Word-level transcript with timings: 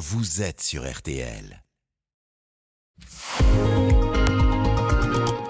vous 0.00 0.40
êtes 0.40 0.62
sur 0.62 0.90
RTL. 0.90 1.62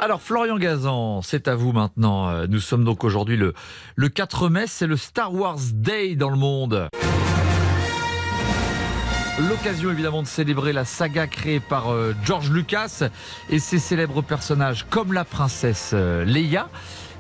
Alors 0.01 0.21
Florian 0.21 0.59
Gazan, 0.59 1.23
c'est 1.23 1.47
à 1.47 1.55
vous 1.55 1.71
maintenant. 1.73 2.29
Euh, 2.31 2.47
Nous 2.49 2.59
sommes 2.59 2.85
donc 2.85 3.05
aujourd'hui 3.05 3.37
le, 3.37 3.55
le 3.95 4.09
4 4.09 4.49
mai, 4.49 4.65
c'est 4.67 4.89
le 4.89 4.97
Star 4.97 5.33
Wars 5.33 5.61
Day 5.73 6.17
dans 6.17 6.31
le 6.31 6.37
monde. 6.37 6.89
L'occasion 9.49 9.93
évidemment 9.93 10.23
de 10.23 10.27
célébrer 10.27 10.73
la 10.73 10.85
saga 10.85 11.29
créée 11.29 11.61
par 11.61 11.93
euh, 11.93 12.13
George 12.25 12.51
Lucas 12.51 13.05
et 13.51 13.61
ses 13.61 13.79
célèbres 13.79 14.21
personnages 14.21 14.85
comme 14.91 15.13
la 15.13 15.25
princesse 15.25 15.93
euh, 15.95 16.25
Leia, 16.25 16.69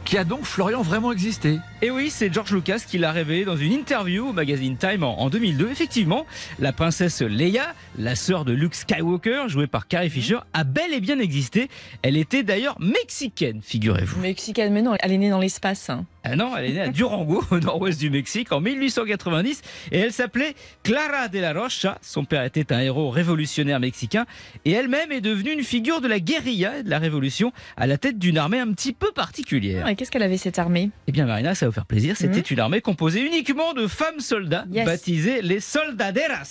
qui 0.05 0.19
a 0.19 0.25
donc 0.25 0.43
Florian 0.43 0.83
vraiment 0.83 1.13
existé. 1.13 1.61
Et 1.83 1.91
oui, 1.91 2.11
c'est 2.11 2.31
George 2.33 2.53
Lucas 2.53 2.83
qui 2.87 2.99
l'a 2.99 3.11
révélé 3.11 3.47
dans 3.47 3.57
une 3.57 3.73
interview 3.73 4.29
au 4.29 4.33
magazine 4.35 4.77
Time 4.77 5.03
en, 5.03 5.19
en 5.19 5.31
2002. 5.31 5.71
Effectivement, 5.71 6.27
la 6.59 6.75
princesse 6.75 7.23
Leia, 7.23 7.75
la 7.99 8.15
sœur 8.17 8.45
de 8.45 8.53
Luke 8.53 8.75
Skywalker, 8.75 9.45
jouée 9.49 9.67
par 9.67 9.89
Carrie 9.89 10.11
Fisher, 10.11 10.39
a 10.53 10.65
bel 10.65 10.93
et 10.93 11.01
bien 11.01 11.19
existé. 11.19 11.69
Elle 12.03 12.19
était 12.19 12.43
d'ailleurs 12.43 12.79
mexicaine, 12.81 13.61
figurez-vous. 13.63 14.21
Mexicaine, 14.21 14.75
mais 14.75 14.83
non, 14.83 14.95
elle 15.01 15.13
est 15.13 15.19
née 15.19 15.31
dans 15.31 15.39
l'espace. 15.39 15.89
hein. 15.89 16.05
Ah 16.23 16.37
non, 16.37 16.55
elle 16.55 16.67
est 16.67 16.73
née 16.75 16.81
à 16.83 16.89
Durango, 16.89 17.43
au 17.51 17.59
nord-ouest 17.61 17.99
du 17.99 18.11
Mexique, 18.11 18.53
en 18.53 18.61
1890, 18.61 19.63
et 19.91 19.99
elle 20.01 20.13
s'appelait 20.13 20.55
Clara 20.83 21.29
de 21.29 21.39
la 21.39 21.55
Rocha. 21.55 21.97
Son 22.03 22.27
père 22.27 22.45
était 22.45 22.75
un 22.75 22.81
héros 22.81 23.09
révolutionnaire 23.09 23.81
mexicain, 23.81 24.27
et 24.67 24.73
elle-même 24.73 25.13
est 25.13 25.23
devenue 25.23 25.53
une 25.53 25.63
figure 25.65 26.03
de 26.03 26.09
la 26.09 26.21
guérilla 26.21 26.81
et 26.81 26.83
de 26.83 26.91
la 26.91 26.99
révolution 26.99 27.55
à 27.79 27.87
la 27.87 27.97
tête 27.97 28.19
d'une 28.19 28.37
armée 28.37 28.59
un 28.61 28.71
petit 28.75 28.93
peu 28.93 29.11
particulière. 29.13 29.85
Ah, 29.87 29.93
Et 29.93 29.97
qu'est-ce 29.97 30.11
qu'elle 30.11 30.23
avait 30.23 30.37
cette 30.37 30.59
armée? 30.59 30.91
Eh 31.07 31.13
bien, 31.13 31.25
Marina, 31.25 31.55
ça 31.55 31.70
vous 31.71 31.75
faire 31.75 31.87
plaisir. 31.87 32.17
C'était 32.17 32.41
une 32.41 32.59
armée 32.61 32.81
composée 32.81 33.21
uniquement 33.25 33.73
de 33.73 33.87
femmes 33.87 34.21
soldats, 34.21 34.65
Yes. 34.71 34.85
baptisées 34.87 35.43
les 35.43 35.61
soldaderas. 35.61 36.45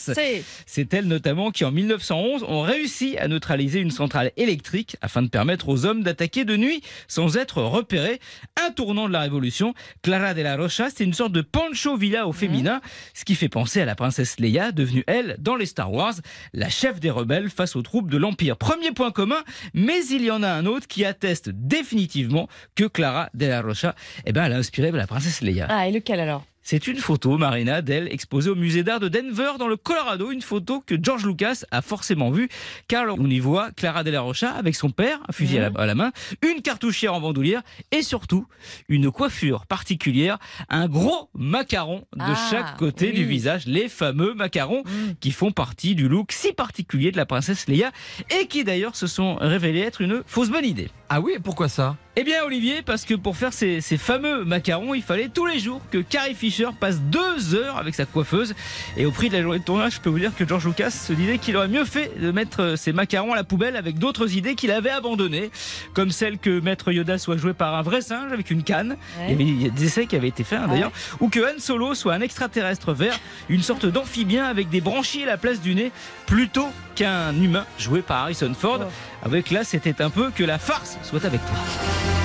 C'est 0.65 0.93
elles 0.93 1.07
notamment 1.07 1.51
qui, 1.51 1.65
en 1.65 1.71
1911, 1.71 2.43
ont 2.43 2.61
réussi 2.61 3.17
à 3.17 3.27
neutraliser 3.27 3.79
une 3.79 3.91
centrale 3.91 4.31
électrique 4.37 4.95
afin 5.01 5.21
de 5.21 5.27
permettre 5.27 5.69
aux 5.69 5.85
hommes 5.85 6.03
d'attaquer 6.03 6.45
de 6.45 6.55
nuit 6.57 6.81
sans 7.07 7.37
être 7.37 7.61
repérés. 7.61 8.19
Un 8.65 8.71
tournant 8.71 9.07
de 9.07 9.13
la 9.13 9.21
Révolution. 9.21 9.73
Clara 10.01 10.33
de 10.33 10.41
la 10.41 10.55
Rocha, 10.57 10.87
c'est 10.93 11.03
une 11.03 11.13
sorte 11.13 11.31
de 11.31 11.41
Pancho 11.41 11.97
Villa 11.97 12.27
au 12.27 12.33
féminin, 12.33 12.81
ce 13.13 13.25
qui 13.25 13.35
fait 13.35 13.49
penser 13.49 13.81
à 13.81 13.85
la 13.85 13.95
princesse 13.95 14.39
Leia, 14.39 14.71
devenue, 14.71 15.03
elle, 15.07 15.35
dans 15.39 15.55
les 15.55 15.65
Star 15.65 15.91
Wars, 15.91 16.13
la 16.53 16.69
chef 16.69 16.99
des 16.99 17.09
rebelles 17.09 17.49
face 17.49 17.75
aux 17.75 17.81
troupes 17.81 18.09
de 18.09 18.17
l'Empire. 18.17 18.57
Premier 18.57 18.91
point 18.91 19.11
commun, 19.11 19.43
mais 19.73 20.05
il 20.07 20.23
y 20.23 20.31
en 20.31 20.43
a 20.43 20.49
un 20.49 20.65
autre 20.65 20.87
qui 20.87 21.05
atteste 21.05 21.49
définitivement 21.49 22.47
que 22.75 22.85
Clara 22.85 23.29
de 23.33 23.45
la 23.45 23.61
Rocha, 23.61 23.95
eh 24.25 24.31
ben, 24.31 24.45
elle 24.45 24.53
a 24.53 24.57
inspiré 24.57 24.91
la 24.91 25.07
princesse 25.09 25.41
Leia. 25.41 25.65
Ah, 25.69 25.87
et 25.87 25.91
lequel 25.91 26.19
alors? 26.19 26.43
C'est 26.61 26.85
une 26.87 26.97
photo, 26.97 27.37
Marina, 27.37 27.81
d'elle 27.81 28.11
exposée 28.13 28.49
au 28.49 28.55
musée 28.55 28.83
d'art 28.83 28.99
de 28.99 29.07
Denver 29.07 29.53
dans 29.57 29.67
le 29.67 29.75
Colorado. 29.77 30.29
Une 30.31 30.41
photo 30.41 30.83
que 30.85 30.95
George 31.01 31.25
Lucas 31.25 31.63
a 31.71 31.81
forcément 31.81 32.29
vue, 32.29 32.47
car 32.87 33.05
on 33.17 33.27
y 33.27 33.39
voit 33.39 33.71
Clara 33.71 34.03
de 34.03 34.11
la 34.11 34.21
Rocha 34.21 34.51
avec 34.51 34.75
son 34.75 34.89
père, 34.91 35.19
un 35.27 35.31
fusil 35.31 35.57
à, 35.57 35.69
la, 35.69 35.81
à 35.81 35.85
la 35.87 35.95
main, 35.95 36.11
une 36.47 36.61
cartouchière 36.61 37.13
en 37.15 37.21
bandoulière 37.21 37.63
et 37.91 38.03
surtout 38.03 38.45
une 38.87 39.09
coiffure 39.09 39.65
particulière, 39.65 40.37
un 40.69 40.87
gros 40.87 41.29
macaron 41.33 42.05
de 42.15 42.19
Ah, 42.21 42.47
chaque 42.51 42.77
côté 42.77 43.07
oui. 43.07 43.13
du 43.15 43.25
visage, 43.25 43.65
les 43.65 43.89
fameux 43.89 44.33
macarons 44.35 44.83
Mm. 44.85 45.13
qui 45.19 45.31
font 45.31 45.51
partie 45.51 45.95
du 45.95 46.07
look 46.07 46.31
si 46.31 46.53
particulier 46.53 47.11
de 47.11 47.17
la 47.17 47.25
princesse 47.25 47.67
Leia 47.67 47.91
et 48.39 48.45
qui 48.47 48.63
d'ailleurs 48.63 48.95
se 48.95 49.07
sont 49.07 49.35
révélés 49.35 49.79
être 49.79 50.01
une 50.01 50.21
fausse 50.25 50.49
bonne 50.49 50.65
idée. 50.65 50.89
Ah 51.09 51.21
oui, 51.21 51.33
et 51.35 51.39
pourquoi 51.39 51.69
ça? 51.69 51.95
Eh 52.15 52.23
bien 52.23 52.43
Olivier, 52.43 52.81
parce 52.83 53.05
que 53.05 53.13
pour 53.15 53.35
faire 53.37 53.53
ces, 53.53 53.81
ces 53.81 53.97
fameux 53.97 54.43
macarons, 54.43 54.93
il 54.93 55.01
fallait 55.01 55.29
tous 55.29 55.45
les 55.47 55.57
jours 55.59 55.81
que 55.89 55.97
Carrie 55.99 56.35
Fisher 56.49 56.69
passe 56.79 56.99
deux 56.99 57.53
heures 57.53 57.77
avec 57.77 57.93
sa 57.93 58.05
coiffeuse. 58.05 58.55
Et 58.97 59.05
au 59.05 59.11
prix 59.11 59.29
de 59.29 59.35
la 59.35 59.43
journée 59.43 59.59
de 59.59 59.63
tournage, 59.63 59.95
je 59.95 59.99
peux 59.99 60.09
vous 60.09 60.17
dire 60.17 60.35
que 60.35 60.47
George 60.47 60.65
Lucas 60.65 60.89
se 60.89 61.13
disait 61.13 61.37
qu'il 61.37 61.55
aurait 61.55 61.67
mieux 61.67 61.85
fait 61.85 62.19
de 62.19 62.31
mettre 62.31 62.61
euh, 62.61 62.75
ses 62.75 62.91
macarons 62.91 63.33
à 63.33 63.35
la 63.35 63.43
poubelle 63.43 63.75
avec 63.75 63.99
d'autres 63.99 64.35
idées 64.35 64.55
qu'il 64.55 64.71
avait 64.71 64.89
abandonnées, 64.89 65.51
comme 65.93 66.09
celle 66.09 66.39
que 66.39 66.59
Maître 66.59 66.91
Yoda 66.91 67.19
soit 67.19 67.37
joué 67.37 67.53
par 67.53 67.75
un 67.75 67.83
vrai 67.83 68.01
singe 68.01 68.33
avec 68.33 68.49
une 68.49 68.63
canne. 68.63 68.97
Il, 69.27 69.31
y 69.31 69.33
avait, 69.33 69.43
il 69.43 69.61
y 69.61 69.65
a 69.67 69.69
des 69.69 69.85
essais 69.85 70.07
qui 70.07 70.15
avaient 70.15 70.27
été 70.27 70.43
faits 70.43 70.59
hein, 70.59 70.67
d'ailleurs, 70.67 70.91
ou 71.19 71.29
que 71.29 71.39
Han 71.39 71.59
Solo 71.59 71.93
soit 71.93 72.15
un 72.15 72.21
extraterrestre 72.21 72.93
vert, 72.93 73.19
une 73.47 73.61
sorte 73.61 73.85
d'amphibien 73.85 74.45
avec 74.45 74.69
des 74.69 74.81
branchies 74.81 75.23
à 75.23 75.27
la 75.27 75.37
place 75.37 75.61
du 75.61 75.75
nez, 75.75 75.91
plutôt 76.25 76.69
qu'un 76.95 77.35
humain 77.39 77.65
joué 77.77 78.01
par 78.01 78.23
Harrison 78.23 78.53
Ford. 78.59 78.79
Oh. 78.81 79.25
Avec 79.25 79.51
là, 79.51 79.63
c'était 79.63 80.01
un 80.01 80.09
peu 80.09 80.31
que 80.31 80.43
la 80.43 80.57
farce 80.57 80.97
soit 81.03 81.25
avec 81.25 81.41
toi. 81.45 82.18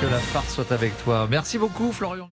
Que 0.00 0.06
la 0.06 0.18
farce 0.18 0.54
soit 0.54 0.72
avec 0.72 0.96
toi. 1.04 1.26
Merci 1.30 1.58
beaucoup 1.58 1.92
Florian. 1.92 2.30